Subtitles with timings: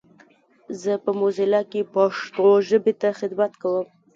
[0.81, 3.85] زه په موزیلا کې پښتو ژبې ته خدمت کوم.